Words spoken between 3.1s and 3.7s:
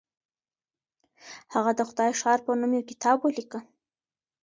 وليکه.